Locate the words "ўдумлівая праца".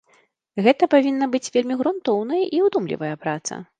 2.69-3.61